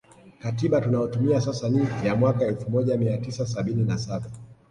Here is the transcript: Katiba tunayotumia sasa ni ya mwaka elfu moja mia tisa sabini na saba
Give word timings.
Katiba 0.39 0.81
tunayotumia 0.81 1.41
sasa 1.41 1.69
ni 1.69 1.87
ya 2.07 2.15
mwaka 2.15 2.45
elfu 2.45 2.69
moja 2.69 2.97
mia 2.97 3.17
tisa 3.17 3.47
sabini 3.47 3.83
na 3.83 3.97
saba 3.97 4.31